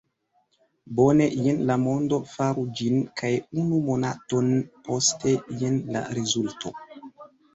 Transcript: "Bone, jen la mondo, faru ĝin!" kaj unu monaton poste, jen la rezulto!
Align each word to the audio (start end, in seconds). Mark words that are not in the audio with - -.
"Bone, 0.99 1.25
jen 1.47 1.59
la 1.71 1.75
mondo, 1.81 2.17
faru 2.31 2.63
ĝin!" 2.79 2.97
kaj 3.21 3.29
unu 3.63 3.81
monaton 3.91 4.49
poste, 4.89 5.35
jen 5.63 5.77
la 5.97 6.03
rezulto! 6.19 6.73